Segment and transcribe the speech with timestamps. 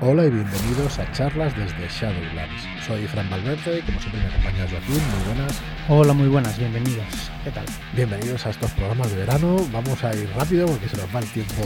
[0.00, 2.62] Hola y bienvenidos a charlas desde Shadowlands.
[2.84, 4.94] Soy Fran Valverde y como siempre me acompaña Joaquín.
[4.94, 5.60] Muy buenas.
[5.88, 7.30] Hola, muy buenas, bienvenidos.
[7.44, 7.64] ¿Qué tal?
[7.94, 9.56] Bienvenidos a estos programas de verano.
[9.72, 11.62] Vamos a ir rápido porque se nos va el tiempo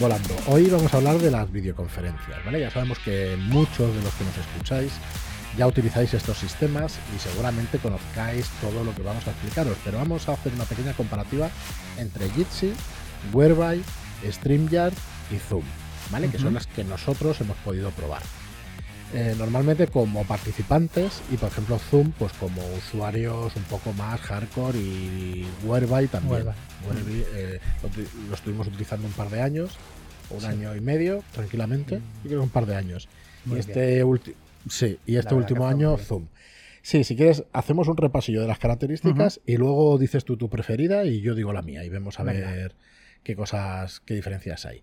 [0.00, 0.34] volando.
[0.46, 2.60] Hoy vamos a hablar de las videoconferencias, ¿vale?
[2.60, 4.92] Ya sabemos que muchos de los que nos escucháis
[5.58, 10.28] ya utilizáis estos sistemas y seguramente conozcáis todo lo que vamos a explicaros, pero vamos
[10.28, 11.50] a hacer una pequeña comparativa
[11.98, 12.72] entre Jitsi,
[13.32, 13.82] Whereby,
[14.26, 14.94] StreamYard
[15.30, 15.64] y Zoom,
[16.10, 16.28] ¿vale?
[16.28, 18.22] Que son las que nosotros hemos podido probar.
[19.12, 24.78] Eh, normalmente como participantes y por ejemplo Zoom pues como usuarios un poco más hardcore
[24.78, 26.46] y Whereby también.
[26.88, 27.24] Whereby.
[27.34, 29.76] eh, lo, lo estuvimos utilizando un par de años,
[30.30, 30.46] un Sí.
[30.46, 32.02] año y medio tranquilamente, Mm.
[32.22, 33.08] yo creo que un par de años.
[33.46, 34.36] Muy y este último
[34.68, 35.96] sí, y este último año.
[35.98, 36.26] Zoom.
[36.82, 41.04] Sí, si quieres hacemos un repasillo de las características y luego dices tú tu preferida
[41.04, 42.50] y yo digo la mía y vemos a Venga.
[42.52, 42.74] ver
[43.24, 44.82] qué cosas, qué diferencias hay.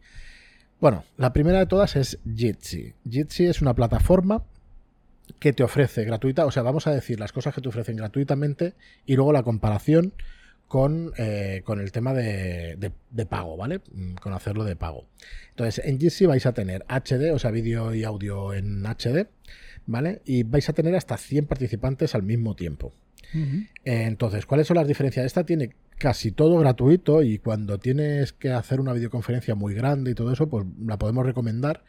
[0.80, 2.94] Bueno, la primera de todas es Jitsi.
[3.10, 4.44] Jitsi es una plataforma
[5.40, 8.74] que te ofrece gratuita, o sea, vamos a decir las cosas que te ofrecen gratuitamente
[9.06, 10.14] y luego la comparación
[10.68, 13.82] con, eh, con el tema de, de- de pago, ¿vale?
[13.94, 15.06] Mm, Con hacerlo de pago.
[15.50, 19.28] Entonces, en Jitsi vais a tener HD, o sea, vídeo y audio en HD,
[19.88, 20.22] ¿vale?
[20.26, 22.94] Y vais a tener hasta 100 participantes al mismo tiempo.
[23.84, 25.26] Entonces, ¿cuáles son las diferencias?
[25.26, 30.16] Esta tiene casi todo gratuito y cuando tienes que hacer una videoconferencia muy grande y
[30.16, 31.84] todo eso, pues la podemos recomendar.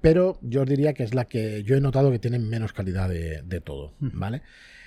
[0.00, 3.08] Pero yo os diría que es la que yo he notado que tiene menos calidad
[3.08, 3.94] de, de todo.
[4.00, 4.42] ¿vale?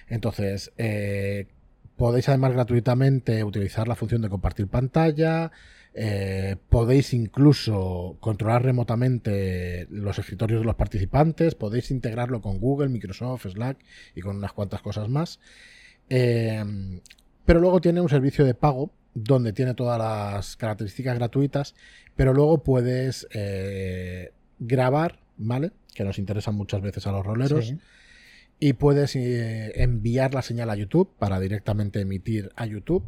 [0.08, 1.48] Entonces, eh,
[1.96, 5.52] podéis además gratuitamente utilizar la función de compartir pantalla.
[6.00, 11.56] Eh, podéis incluso controlar remotamente los escritorios de los participantes.
[11.56, 13.80] Podéis integrarlo con Google, Microsoft, Slack
[14.14, 15.40] y con unas cuantas cosas más.
[16.08, 16.64] Eh,
[17.46, 21.74] pero luego tiene un servicio de pago donde tiene todas las características gratuitas,
[22.16, 25.72] pero luego puedes eh, grabar, ¿vale?
[25.96, 27.70] Que nos interesan muchas veces a los roleros.
[27.70, 27.80] Sí.
[28.60, 33.04] Y puedes enviar la señal a YouTube para directamente emitir a YouTube.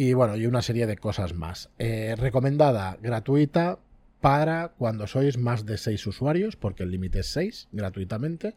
[0.00, 1.70] Y bueno, y una serie de cosas más.
[1.76, 3.80] Eh, recomendada, gratuita
[4.20, 8.54] para cuando sois más de 6 usuarios, porque el límite es 6 gratuitamente.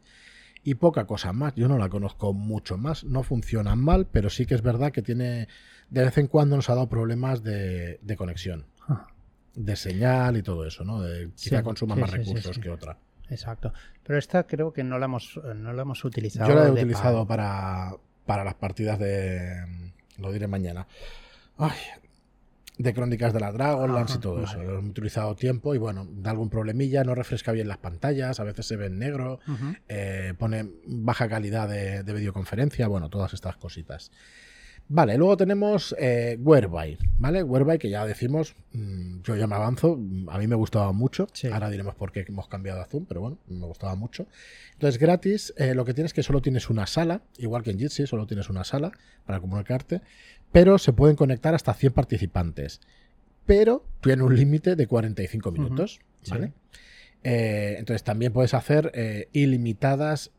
[0.63, 1.55] Y poca cosa más.
[1.55, 3.05] Yo no la conozco mucho más.
[3.05, 5.47] No funciona mal, pero sí que es verdad que tiene.
[5.89, 9.07] De vez en cuando nos ha dado problemas de, de conexión, Ah,
[9.55, 11.01] de señal y todo eso, ¿no?
[11.01, 12.99] De, quizá Sí, consuma sí, más sí, recursos que otra.
[13.31, 13.73] Exacto.
[14.03, 16.47] Pero esta creo que no la hemos, no la hemos utilizado.
[16.47, 17.27] Yo la he utilizado pago.
[17.27, 17.93] para,
[18.27, 19.89] para las partidas de.
[20.19, 20.85] Lo diré mañana.
[21.61, 21.77] Ay,
[22.77, 24.61] de Crónicas de la Dragonlance Ajá, y todo eso.
[24.63, 28.43] Lo he utilizado tiempo y bueno, da algún problemilla, no refresca bien las pantallas, a
[28.43, 29.39] veces se ve en negro,
[29.87, 34.11] eh, pone baja calidad de, de videoconferencia, bueno, todas estas cositas.
[34.89, 37.43] Vale, luego tenemos eh, Whereby, ¿vale?
[37.43, 39.93] Whereby que ya decimos, mm, yo ya me avanzo,
[40.27, 41.47] a mí me gustaba mucho, Sí.
[41.47, 44.27] ahora diremos por qué hemos cambiado a Zoom, pero bueno, me gustaba mucho.
[44.73, 47.79] Entonces, gratis, eh, lo que tienes es que solo tienes una sala, igual que en
[47.79, 48.91] Jitsi, solo tienes una sala
[49.25, 50.01] para comunicarte,
[50.51, 52.81] pero se pueden conectar hasta 100 participantes.
[53.45, 56.31] Pero tiene un límite de 45 Ujú, minutos, sí.
[56.31, 56.51] ¿vale?
[57.23, 60.31] Eh, entonces, también puedes hacer eh, ilimitadas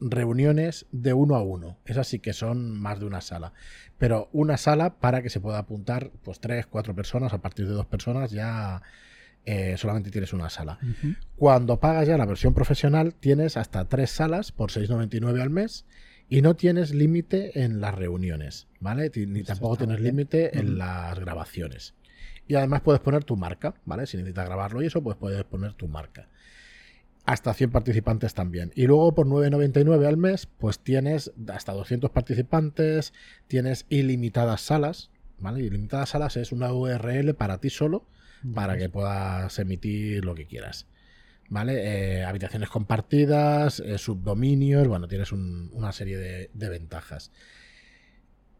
[0.00, 1.78] reuniones de uno a uno.
[1.84, 3.52] Esas sí que son más de una sala.
[3.98, 7.32] Pero una sala para que se pueda apuntar pues tres, cuatro personas.
[7.32, 8.82] A partir de dos personas ya
[9.44, 10.78] eh, solamente tienes una sala.
[11.36, 15.86] Cuando pagas ya la versión profesional, tienes hasta tres salas por 6,99 al mes
[16.28, 19.10] y no tienes límite en las reuniones, ¿vale?
[19.26, 21.94] Ni tampoco tienes límite en las grabaciones.
[22.46, 24.06] Y además puedes poner tu marca, ¿vale?
[24.06, 26.28] Si necesitas grabarlo y eso, pues puedes poner tu marca.
[27.30, 28.72] Hasta 100 participantes también.
[28.74, 33.12] Y luego por 9,99 al mes, pues tienes hasta 200 participantes,
[33.46, 35.60] tienes ilimitadas salas, ¿vale?
[35.60, 38.04] Ilimitadas salas es una URL para ti solo,
[38.54, 40.86] para que puedas emitir lo que quieras.
[41.48, 42.18] ¿Vale?
[42.20, 47.32] Eh, habitaciones compartidas, eh, subdominios, bueno, tienes un- una serie de, de ventajas.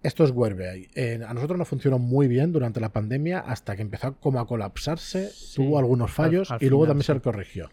[0.03, 0.89] Esto es Whereby.
[0.95, 4.47] Eh, a nosotros nos funcionó muy bien durante la pandemia hasta que empezó como a
[4.47, 7.71] colapsarse, Sí, tuvo algunos al- fallos al y luego también se corrigió.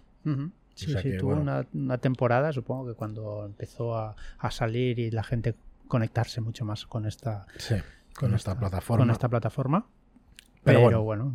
[0.78, 1.42] Sí, O sea sí, que, tuvo bueno.
[1.42, 5.56] una, una temporada, supongo que cuando empezó a, a salir y la gente
[5.88, 7.76] conectarse mucho más con esta, Sí,
[8.16, 9.04] con, esta, plataforma.
[9.04, 9.86] Con esta plataforma.
[10.64, 11.34] Pero Pero, bueno.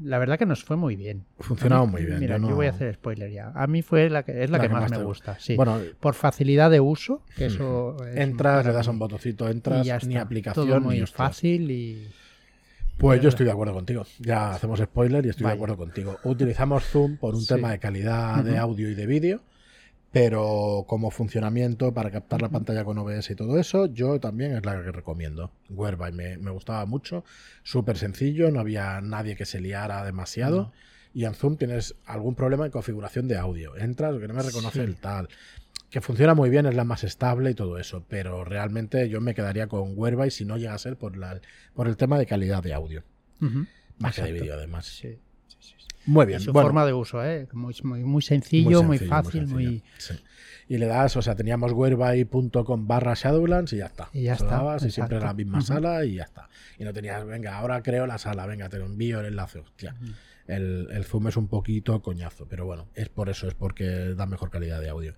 [0.00, 1.24] la verdad que nos fue muy bien.
[1.40, 2.20] Funcionaba muy bien.
[2.20, 3.52] Mira, yo voy a hacer spoiler ya.
[3.54, 5.38] A mí fue la que es la, que, más, me te- gusta.
[5.38, 5.56] Sí.
[5.56, 9.86] Bueno, Por facilidad de uso, que eso es entras, le das un botoncito, Y entras,
[9.86, 12.08] ya ni aplicación Todo muy fácil y
[12.98, 14.04] Pues yo estoy de acuerdo contigo.
[14.20, 16.18] Ya hacemos spoiler y estoy de acuerdo contigo.
[16.24, 17.48] Utilizamos Zoom por un Sí.
[17.48, 19.42] tema de calidad de audio y de vídeo,
[20.12, 24.64] pero como funcionamiento para captar la pantalla con OBS y todo eso, yo también es
[24.64, 25.50] la que recomiendo.
[25.70, 27.24] Whereby me, me gustaba mucho,
[27.62, 30.56] súper sencillo, no había nadie que se liara demasiado.
[30.56, 30.72] No.
[31.16, 33.76] y en Zoom tienes algún problema en configuración de audio.
[33.76, 34.84] Entras, que no me reconoce Sí.
[34.84, 35.28] el tal.
[35.94, 39.32] Que funciona muy bien, es la más estable y todo eso, pero realmente yo me
[39.32, 41.40] quedaría con Whereby si no llega a ser por, la,
[41.72, 43.04] por el tema de calidad de audio.
[44.00, 44.86] Más que de vídeo, además.
[44.86, 45.86] Sí, sí, sí, sí.
[46.06, 46.40] Muy Y bien.
[46.40, 46.66] su bueno.
[46.66, 47.46] forma de uso, ¿eh?
[47.52, 49.84] Muy, muy, muy sencillo, muy, sencillo, fácil, muy...
[49.96, 50.24] sencillo, sí.
[50.66, 54.08] Y le das, o sea, teníamos whereby.com barra Shadowlands y ya está.
[54.12, 56.48] Y ya está, dabas y siempre era la misma sala y ya está.
[56.76, 59.60] Y no tenías, venga, ahora creo la sala, venga, te lo envío el enlace.
[59.60, 59.94] Hostia,
[60.46, 64.26] el, el Zoom es un poquito coñazo, pero bueno, es por eso, es porque da
[64.26, 65.14] mejor calidad de audio.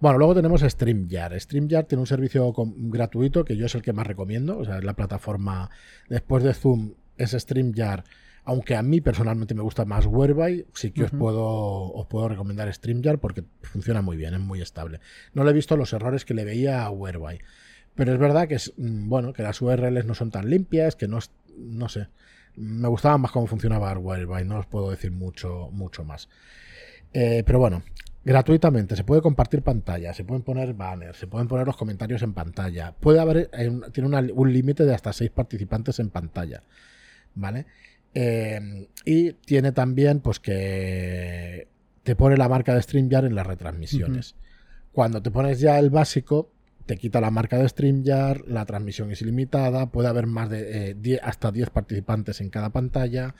[0.00, 1.38] Bueno, luego tenemos StreamYard.
[1.40, 4.58] StreamYard tiene un servicio con- gratuito que yo es el que más recomiendo.
[4.58, 5.70] O sea, es la plataforma
[6.08, 8.04] después de Zoom, es StreamYard.
[8.44, 11.44] Aunque a mí personalmente me gusta más Whereby, sí que os, puedo,
[11.92, 15.00] os puedo recomendar StreamYard porque funciona muy bien, es muy estable.
[15.34, 17.40] No le he visto los errores que le veía a Whereby.
[17.94, 21.08] Pero es verdad que es mm, bueno, que las URLs no son tan limpias, que
[21.08, 21.18] no,
[21.58, 22.06] no sé.
[22.58, 26.28] Me gustaba más cómo funcionaba Whereby, no os puedo decir mucho, mucho más.
[27.12, 27.82] Eh, pero bueno,
[28.24, 32.34] gratuitamente se puede compartir pantalla, se pueden poner banners, se pueden poner los comentarios en
[32.34, 32.94] pantalla.
[32.98, 36.62] Puede haber, eh, un- tiene una- un límite de hasta seis participantes en pantalla,
[37.34, 37.66] ¿vale?
[38.14, 41.68] Eh, y tiene también, pues que
[42.02, 44.34] te pone la marca de StreamYard en las retransmisiones.
[44.92, 46.50] Cuando te pones ya el básico,
[46.88, 50.94] te quita la marca de StreamYard, la transmisión es ilimitada, puede haber más de eh,
[50.98, 53.34] 10 hasta 10 participantes en cada pantalla,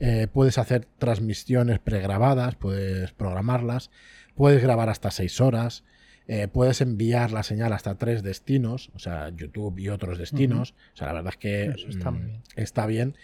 [0.00, 3.90] eh, puedes hacer transmisiones pregrabadas, puedes programarlas,
[4.34, 5.84] puedes grabar hasta 6 horas,
[6.26, 10.74] eh, puedes enviar la señal hasta tres destinos, o sea, YouTube y otros destinos.
[10.94, 12.42] O sea, la verdad es que está mm, bien.
[12.56, 13.14] está bien.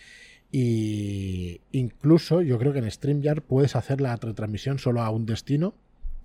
[0.52, 5.74] Y incluso yo creo que en StreamYard puedes hacer la retransmisión solo a un destino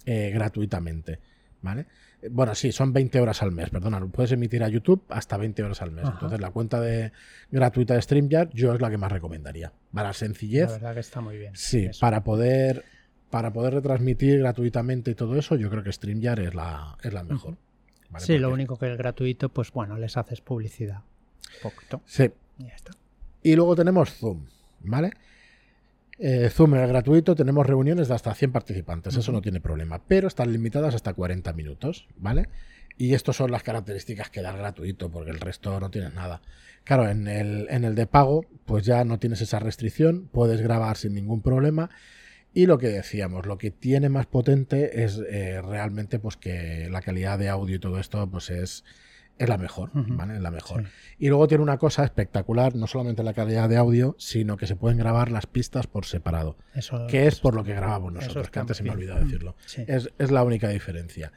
[0.05, 1.19] eh, gratuitamente.
[1.61, 1.87] ¿Vale?
[2.21, 3.99] Eh, Bueno, sí, son 20 horas al mes, perdona.
[4.07, 6.05] Puedes emitir a YouTube hasta 20 horas al mes.
[6.05, 6.13] Ajá.
[6.13, 7.11] Entonces, la cuenta de
[7.51, 9.71] gratuita de StreamYard yo es la que más recomendaría.
[9.93, 11.55] Para La sencillez, verdad que está muy bien.
[11.55, 11.99] sí, Eso.
[12.01, 12.83] para poder
[13.29, 17.23] para poder retransmitir gratuitamente y todo eso, yo creo que StreamYard es la, es la
[17.25, 17.57] mejor.
[18.09, 18.25] ¿vale?
[18.25, 20.99] Sí, lo único que el gratuito, pues bueno, les haces publicidad.
[21.63, 22.01] Un poquito.
[22.05, 22.91] Sí, Y ya está.
[23.43, 24.45] Y luego tenemos Zoom,
[24.79, 25.11] ¿vale?
[26.19, 30.27] Eh, Zoom el gratuito tenemos reuniones de hasta 100 participantes, eso no tiene problema, pero
[30.27, 32.49] están limitadas hasta 40 minutos, ¿vale?
[32.97, 36.41] Y estas son las características que da el gratuito, porque el resto no tienes nada.
[36.83, 40.97] Claro, en el, en el de pago, pues ya no tienes esa restricción, puedes grabar
[40.97, 41.91] sin ningún problema.
[42.53, 47.01] Y lo que decíamos, lo que tiene más potente es eh, realmente pues que la
[47.01, 48.83] calidad de audio y todo esto pues es,
[49.39, 49.89] es la mejor.
[49.93, 50.35] ¿vale?
[50.35, 50.83] Es la mejor.
[50.83, 50.89] Sí.
[51.19, 54.75] Y luego tiene una cosa espectacular, no solamente la calidad de audio, sino que se
[54.75, 58.49] pueden grabar las pistas por separado, Eso, que es eso por lo que grabamos nosotros,
[58.49, 59.09] que antes se me ha bien.
[59.09, 59.55] olvidado Mm, decirlo.
[59.65, 59.83] Sí.
[59.87, 61.31] Es, es la única diferencia.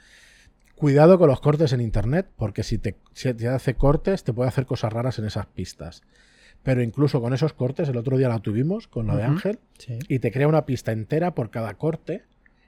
[0.75, 4.49] Cuidado con los cortes en internet, porque si te, si te hace cortes, te puede
[4.49, 6.03] hacer cosas raras en esas pistas.
[6.63, 9.23] Pero incluso con esos cortes, el otro día la tuvimos con la de.
[9.25, 9.99] Ángel, Sí.
[10.09, 12.25] y te crea una pista entera por cada corte,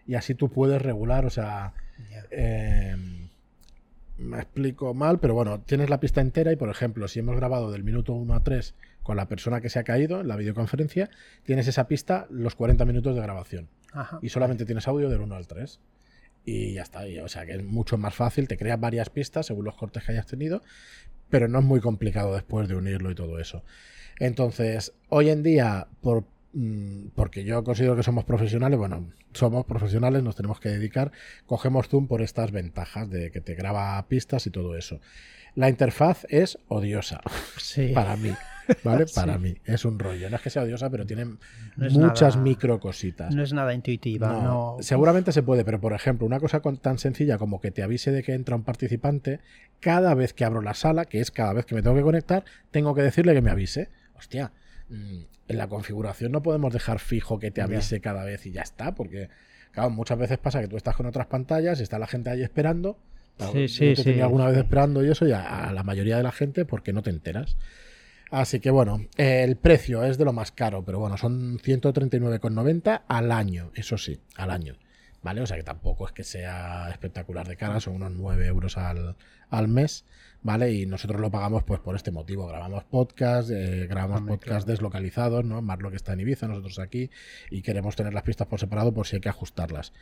[0.07, 1.73] y así tú puedes regular, o sea,
[2.31, 2.97] eh,
[4.19, 7.71] me explico mal, pero bueno, tienes la pista entera y, por ejemplo, si hemos grabado
[7.71, 11.11] del minuto 1 a 3 con la persona que se ha caído en la videoconferencia,
[11.45, 14.19] tienes esa pista los 40 minutos de grabación Ajá.
[14.23, 15.81] y solamente tienes audio del 1 al 3.
[16.45, 19.47] Y ya está, y, o sea que es mucho más fácil, te creas varias pistas
[19.47, 20.63] según los cortes que hayas tenido,
[21.31, 23.63] pero no es muy complicado después de unirlo y todo eso.
[24.19, 26.25] Entonces, hoy en día, por,
[27.15, 31.11] porque yo considero que somos profesionales, bueno, somos profesionales, nos tenemos que dedicar,
[31.47, 35.01] cogemos Zoom por estas ventajas de que te graba pistas y todo eso.
[35.55, 37.21] La interfaz es odiosa
[37.59, 37.93] Sí.
[37.95, 38.33] para mí,
[38.85, 39.07] ¿vale?
[39.07, 39.15] Sí.
[39.15, 39.55] Para mí.
[39.65, 40.31] Es un rollo.
[40.31, 43.35] No es que sea odiosa, pero tiene No muchas nada- micro cositas.
[43.35, 44.29] No es nada intuitiva.
[44.33, 47.71] No, No, Seguramente se puede, pero por ejemplo, una cosa con- tan sencilla como que
[47.71, 49.41] te avise de que entra un participante,
[49.81, 52.45] cada vez que abro la sala, que es cada vez que me tengo que conectar,
[52.71, 53.91] tengo que decirle que me avise.
[54.17, 54.62] Hostia, mm,
[54.93, 57.65] en la configuración no podemos dejar fijo que te Ya.
[57.65, 59.29] avise cada vez y ya está, porque
[59.73, 62.43] claro, muchas veces pasa que tú estás con otras pantallas y está la gente ahí
[62.43, 62.99] esperando.
[63.39, 65.73] Claro, Sí, yo sí, te sí, tenía alguna vez esperando y eso, y a, a
[65.73, 67.57] la mayoría de la gente porque no te enteras.
[68.31, 73.33] Así que bueno, el precio es de lo más caro, pero bueno, son 139,90 al
[73.33, 74.77] año, eso sí, al año.
[75.23, 75.41] ¿Vale?
[75.41, 79.15] O sea que tampoco es que sea espectacular de cara, son unos 9 euros al,
[79.51, 80.05] al mes,
[80.43, 80.73] ¿vale?
[80.73, 82.49] Y nosotros lo pagamos pues por este motivo.
[82.49, 84.73] Grabamos podcast, eh, grabamos Hombre, podcast claro.
[84.73, 85.63] deslocalizados, ¿no?
[85.63, 87.09] Más lo que está en Ibiza, nosotros aquí,
[87.51, 89.93] y queremos tener las pistas por separado por si hay que ajustarlas.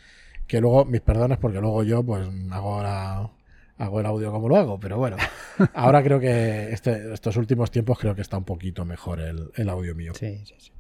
[0.47, 3.31] Que luego, mis perdones, porque luego yo pues hago ahora
[3.77, 5.17] hago el audio como lo hago, pero bueno,
[5.75, 9.69] ahora creo que este- estos últimos tiempos creo que está un poquito mejor el, el
[9.69, 10.13] audio mío.
[10.15, 10.73] Sí, sí, sí.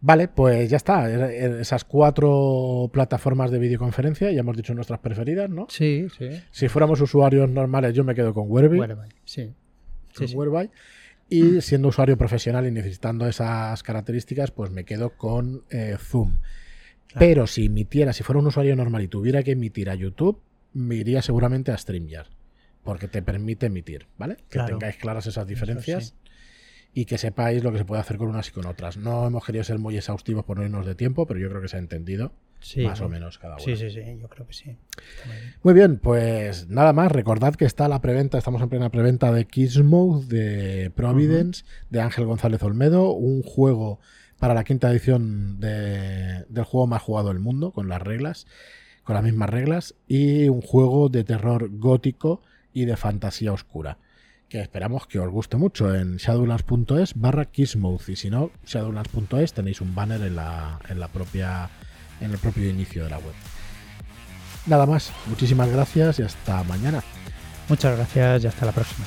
[0.00, 1.10] Vale, pues ya está.
[1.60, 5.66] Esas cuatro plataformas de videoconferencia, ya hemos dicho nuestras preferidas, ¿no?
[5.68, 6.28] Sí, sí.
[6.50, 8.78] Si fuéramos usuarios normales, yo me quedo con Whereby.
[8.78, 9.46] Vale, sí.
[10.14, 10.36] con Sí, sí.
[10.36, 10.70] Whereby.
[11.30, 16.38] Y siendo usuario profesional y necesitando esas características, pues me quedo con eh, Zoom.
[17.18, 20.40] Pero si emitiera, si fuera un usuario normal y tuviera que emitir a YouTube,
[20.72, 22.28] me iría seguramente a StreamYard.
[22.84, 24.36] Porque te permite emitir, ¿vale?
[24.48, 26.14] Que tengáis claras esas diferencias
[26.94, 28.96] y que sepáis lo que se puede hacer con unas y con otras.
[28.96, 31.68] No hemos querido ser muy exhaustivos por no irnos de tiempo, pero yo creo que
[31.68, 32.32] se ha entendido
[32.84, 33.64] más o menos cada uno.
[33.64, 34.76] Sí, sí, sí, yo creo que sí.
[35.62, 37.12] Muy bien, pues nada más.
[37.12, 39.46] Recordad que está la preventa, estamos en plena preventa de
[39.84, 44.00] Mode de Providence, de Ángel González Olmedo, un juego
[44.38, 48.46] para la quinta edición del juego más jugado del mundo, con las reglas,
[49.04, 52.42] con las mismas reglas, y un juego de terror gótico
[52.72, 53.98] y de fantasía oscura
[54.48, 59.80] que esperamos que os guste mucho en shadowlands.es barra Kissmouth y si no, shadowlands.es tenéis
[59.80, 61.68] un banner en la, en la propia
[62.20, 63.34] en el propio inicio de la web.
[64.66, 67.02] Nada más, muchísimas gracias y hasta mañana.
[67.68, 69.06] Muchas gracias y hasta la próxima.